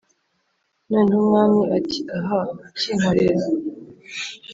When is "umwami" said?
1.23-1.61